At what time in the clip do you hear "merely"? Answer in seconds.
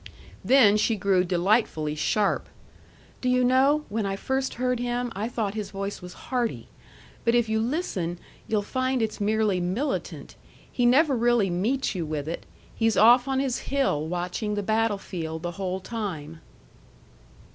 9.21-9.59